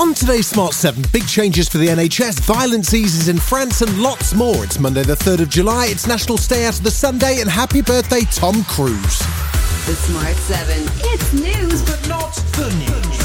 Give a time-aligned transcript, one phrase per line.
[0.00, 4.32] On today's Smart 7, big changes for the NHS, violence eases in France, and lots
[4.32, 4.64] more.
[4.64, 5.88] It's Monday, the 3rd of July.
[5.90, 9.18] It's National Stay Out of the Sun Day, and happy birthday, Tom Cruise.
[9.84, 10.88] The Smart 7.
[11.00, 13.19] It's news, but Not the news.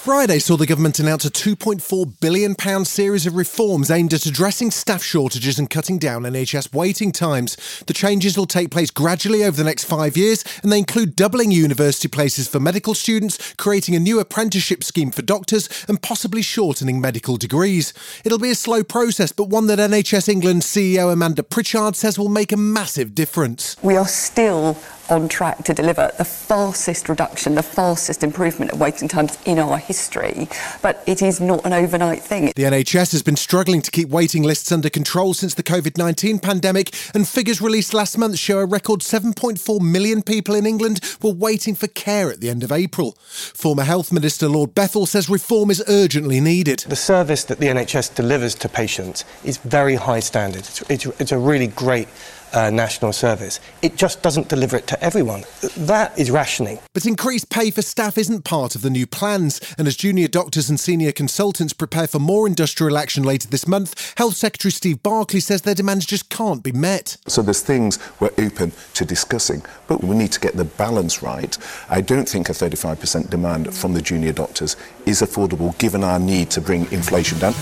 [0.00, 5.02] Friday saw the government announce a £2.4 billion series of reforms aimed at addressing staff
[5.02, 7.54] shortages and cutting down NHS waiting times.
[7.86, 11.50] The changes will take place gradually over the next five years, and they include doubling
[11.50, 16.98] university places for medical students, creating a new apprenticeship scheme for doctors, and possibly shortening
[16.98, 17.92] medical degrees.
[18.24, 22.30] It'll be a slow process, but one that NHS England CEO Amanda Pritchard says will
[22.30, 23.76] make a massive difference.
[23.82, 24.78] we are still
[25.10, 29.78] on track to deliver the fastest reduction, the fastest improvement of waiting times in our
[29.78, 30.48] history.
[30.82, 32.52] But it is not an overnight thing.
[32.56, 36.38] The NHS has been struggling to keep waiting lists under control since the COVID 19
[36.38, 41.32] pandemic, and figures released last month show a record 7.4 million people in England were
[41.32, 43.12] waiting for care at the end of April.
[43.20, 46.80] Former Health Minister Lord Bethell says reform is urgently needed.
[46.80, 50.60] The service that the NHS delivers to patients is very high standard.
[50.60, 52.08] It's, it's, it's a really great
[52.52, 53.60] uh, national service.
[53.82, 55.44] It just doesn't deliver it to everyone.
[55.76, 56.78] That is rationing.
[56.94, 60.68] But increased pay for staff isn't part of the new plans, and as junior doctors
[60.68, 65.40] and senior consultants prepare for more industrial action later this month, Health Secretary Steve Barclay
[65.40, 67.16] says their demands just can't be met.
[67.26, 71.56] So there's things we're open to discussing, but we need to get the balance right.
[71.88, 76.50] I don't think a 35% demand from the junior doctors is affordable given our need
[76.50, 77.54] to bring inflation down.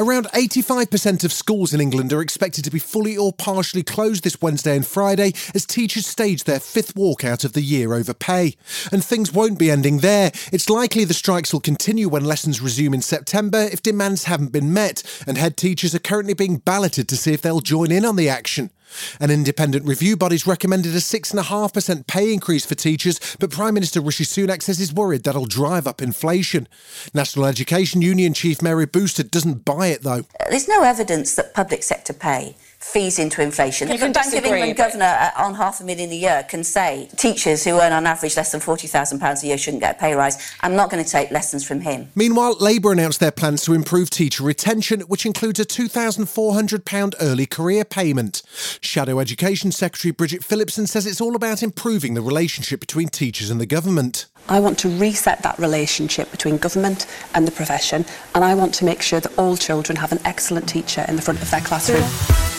[0.00, 4.40] Around 85% of schools in England are expected to be fully or partially closed this
[4.40, 8.54] Wednesday and Friday as teachers stage their fifth walkout of the year over pay.
[8.90, 10.32] And things won't be ending there.
[10.54, 14.72] It's likely the strikes will continue when lessons resume in September if demands haven't been
[14.72, 18.16] met, and head teachers are currently being balloted to see if they'll join in on
[18.16, 18.70] the action.
[19.20, 24.24] An independent review body's recommended a 6.5% pay increase for teachers, but Prime Minister Rishi
[24.24, 26.68] Sunak says he's worried that'll drive up inflation.
[27.14, 30.24] National Education Union Chief Mary Bousted doesn't buy it, though.
[30.48, 33.88] There's no evidence that public sector pay feeds into inflation.
[33.88, 37.08] You Even Bank of England governor uh, on half a million a year can say
[37.16, 40.54] teachers who earn on average less than £40,000 a year shouldn't get a pay rise.
[40.62, 42.08] I'm not going to take lessons from him.
[42.14, 47.84] Meanwhile, Labour announced their plans to improve teacher retention, which includes a £2,400 early career
[47.84, 48.42] payment.
[48.80, 53.60] Shadow Education Secretary Bridget Phillipson says it's all about improving the relationship between teachers and
[53.60, 54.26] the government.
[54.48, 58.86] I want to reset that relationship between government and the profession, and I want to
[58.86, 62.49] make sure that all children have an excellent teacher in the front of their classroom.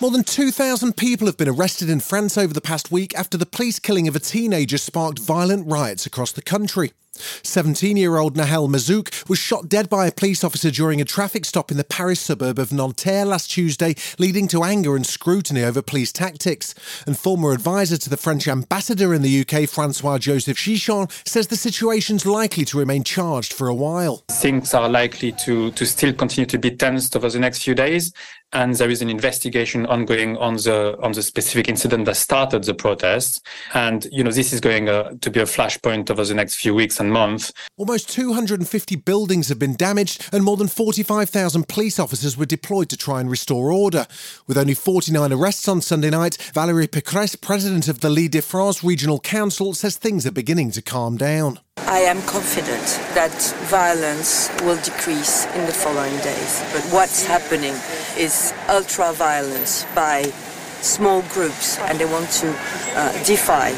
[0.00, 3.44] More than 2,000 people have been arrested in France over the past week after the
[3.44, 6.92] police killing of a teenager sparked violent riots across the country.
[7.42, 11.44] 17 year old Nahel Merzouk was shot dead by a police officer during a traffic
[11.44, 15.82] stop in the Paris suburb of Nanterre last Tuesday, leading to anger and scrutiny over
[15.82, 16.74] police tactics.
[17.06, 21.56] And former advisor to the French ambassador in the UK, Francois Joseph Chichon, says the
[21.56, 24.24] situation's likely to remain charged for a while.
[24.30, 28.12] things are likely to, to still continue to be tensed over the next few days.
[28.52, 32.74] And there is an investigation ongoing on the on the specific incident that started the
[32.74, 33.40] protests.
[33.74, 36.74] And you know this is going uh, to be a flashpoint over the next few
[36.74, 37.52] weeks and months.
[37.76, 42.96] Almost 250 buildings have been damaged, and more than 45,000 police officers were deployed to
[42.96, 44.06] try and restore order.
[44.46, 49.74] With only 49 arrests on Sunday night, Valérie Pécresse, president of the Île-de-France Regional Council,
[49.74, 51.60] says things are beginning to calm down.
[51.86, 52.84] I am confident
[53.14, 53.32] that
[53.68, 56.62] violence will decrease in the following days.
[56.72, 57.74] But what's happening
[58.16, 60.32] is ultra violence by
[60.82, 62.48] small groups and they want to
[62.94, 63.72] uh, defy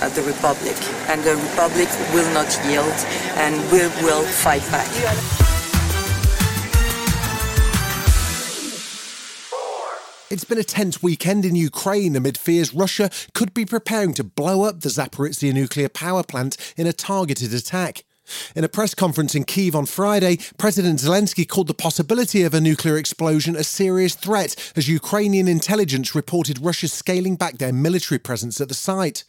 [0.00, 0.76] uh, the republic.
[1.08, 2.94] And the republic will not yield
[3.36, 4.88] and we will, will fight back.
[10.28, 14.64] It's been a tense weekend in Ukraine amid fears Russia could be preparing to blow
[14.64, 18.05] up the Zaporizhia nuclear power plant in a targeted attack.
[18.54, 22.60] In a press conference in Kiev on Friday, President Zelensky called the possibility of a
[22.60, 28.60] nuclear explosion a serious threat as Ukrainian intelligence reported Russia scaling back their military presence
[28.60, 29.24] at the site.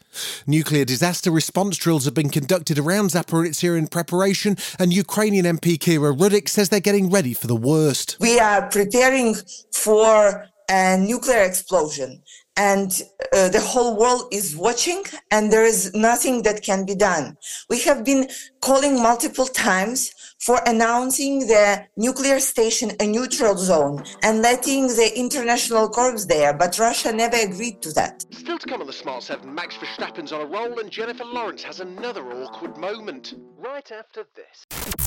[0.45, 6.17] Nuclear disaster response drills have been conducted around Zaporizhzhia in preparation, and Ukrainian MP Kira
[6.17, 8.17] Rudik says they're getting ready for the worst.
[8.19, 9.35] We are preparing
[9.73, 12.21] for a nuclear explosion
[12.57, 17.37] and uh, the whole world is watching and there is nothing that can be done.
[17.69, 18.27] We have been
[18.61, 25.89] calling multiple times for announcing the nuclear station a neutral zone and letting the international
[25.89, 28.25] corps there, but Russia never agreed to that.
[28.31, 31.63] Still to come on the Smart 7, Max Verstappen's on a roll and Jennifer Lawrence
[31.63, 33.35] has another awkward moment.
[33.57, 35.06] Right after this.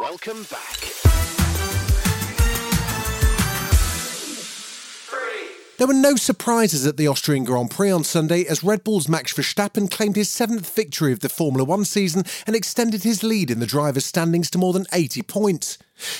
[0.00, 0.80] Welcome back.
[5.76, 9.34] There were no surprises at the Austrian Grand Prix on Sunday as Red Bull's Max
[9.34, 13.60] Verstappen claimed his seventh victory of the Formula One season and extended his lead in
[13.60, 15.76] the drivers' standings to more than 80 points.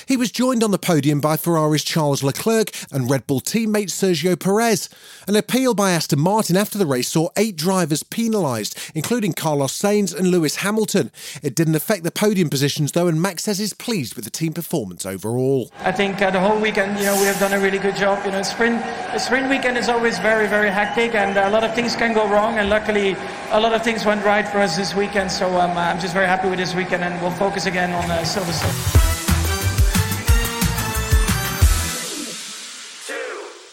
[0.07, 4.39] He was joined on the podium by Ferrari's Charles Leclerc and Red Bull teammate Sergio
[4.39, 4.89] Perez.
[5.27, 10.15] An appeal by Aston Martin after the race saw eight drivers penalised, including Carlos Sainz
[10.15, 11.11] and Lewis Hamilton.
[11.41, 14.53] It didn't affect the podium positions though, and Max says he's pleased with the team
[14.53, 15.71] performance overall.
[15.79, 18.25] I think uh, the whole weekend, you know, we have done a really good job.
[18.25, 18.83] You know, sprint
[19.19, 22.57] sprint weekend is always very, very hectic, and a lot of things can go wrong.
[22.57, 23.15] And luckily,
[23.51, 25.31] a lot of things went right for us this weekend.
[25.31, 28.19] So um, I'm just very happy with this weekend, and we'll focus again on uh,
[28.21, 29.10] Silverstone.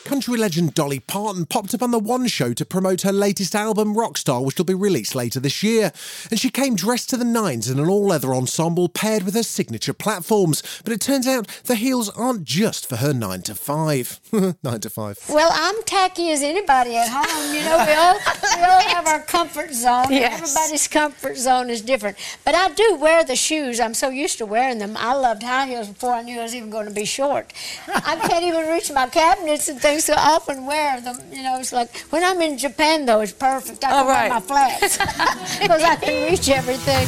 [0.08, 3.94] Country legend Dolly Parton popped up on the One Show to promote her latest album,
[3.94, 5.93] Rockstar, which will be released later this year.
[6.31, 9.43] And she came dressed to the nines in an all leather ensemble paired with her
[9.43, 10.62] signature platforms.
[10.82, 14.20] But it turns out the heels aren't just for her 9 to 5.
[14.62, 15.25] 9 to 5.
[15.28, 17.54] Well, I'm tacky as anybody at home.
[17.54, 18.14] You know, we all,
[18.56, 20.06] we all have our comfort zone.
[20.08, 20.40] Yes.
[20.56, 22.16] Everybody's comfort zone is different.
[22.46, 23.78] But I do wear the shoes.
[23.78, 24.96] I'm so used to wearing them.
[24.96, 27.52] I loved high heels before I knew I was even going to be short.
[27.88, 31.19] I can't even reach my cabinets and things, so I often wear them.
[31.33, 33.85] You know, it's like when I'm in Japan, though, it's perfect.
[33.85, 34.31] I oh, can Oh, right.
[34.31, 34.97] wear my flats
[35.61, 37.06] because I can reach everything.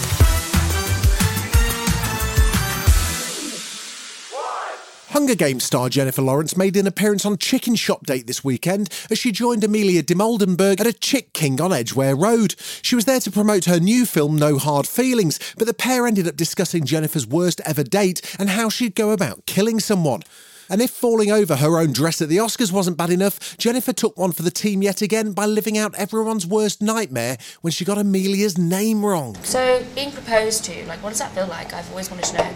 [5.10, 9.18] Hunger Games star Jennifer Lawrence made an appearance on Chicken Shop Date this weekend as
[9.18, 12.54] she joined Amelia Dimoldenberg at a Chick King on Edgware Road.
[12.80, 16.28] She was there to promote her new film No Hard Feelings, but the pair ended
[16.28, 20.22] up discussing Jennifer's worst ever date and how she'd go about killing someone.
[20.70, 24.16] And if falling over her own dress at the Oscars wasn't bad enough, Jennifer took
[24.16, 27.98] one for the team yet again by living out everyone's worst nightmare when she got
[27.98, 29.34] Amelia's name wrong.
[29.42, 31.74] So, being proposed to, like, what does that feel like?
[31.74, 32.50] I've always wanted to know.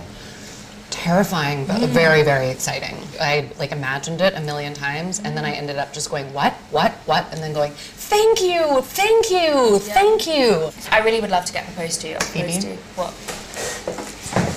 [0.90, 1.88] terrifying but Mm.
[1.88, 5.92] very very exciting i like imagined it a million times and then i ended up
[5.92, 7.72] just going what what what and then going
[8.12, 12.12] thank you thank you thank you I really would love to get proposed to.
[12.14, 12.76] or Proposed Phoebe?
[12.76, 12.82] to.
[12.94, 13.12] What?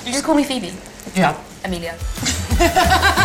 [0.05, 0.73] You just call me Phoebe.
[1.15, 1.35] yeah
[1.65, 1.95] Amelia.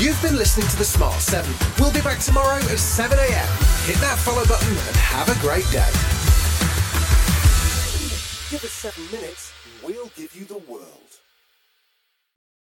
[0.00, 1.48] You've been listening to The Smart 7.
[1.78, 3.86] We'll be back tomorrow at 7am.
[3.86, 5.88] Hit that follow button and have a great day.
[8.50, 9.52] Give us seven minutes,
[9.84, 11.03] we'll give you the world.